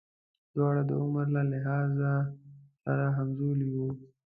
[0.53, 2.13] دواړه د عمر له لحاظه
[2.83, 3.89] سره همزولي وو.